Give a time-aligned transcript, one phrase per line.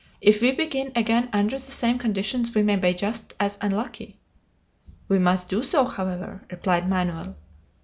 [0.19, 4.17] If we begin again under the same conditions we may be just as unlucky."
[5.07, 7.35] "We must do so, however," replied Manoel.